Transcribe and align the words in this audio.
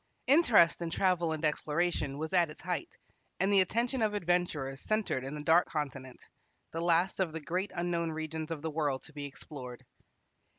Interest 0.25 0.81
in 0.81 0.89
travel 0.89 1.31
and 1.31 1.45
exploration 1.45 2.17
was 2.17 2.33
at 2.33 2.49
its 2.49 2.61
height, 2.61 2.97
and 3.39 3.53
the 3.53 3.61
attention 3.61 4.01
of 4.01 4.15
adventurers 4.15 4.81
centered 4.81 5.23
in 5.23 5.35
the 5.35 5.43
Dark 5.43 5.67
Continent, 5.67 6.19
the 6.71 6.81
last 6.81 7.19
of 7.19 7.33
the 7.33 7.39
great 7.41 7.71
unknown 7.75 8.09
regions 8.11 8.49
of 8.49 8.63
the 8.63 8.71
world 8.71 9.03
to 9.03 9.13
be 9.13 9.25
explored. 9.25 9.85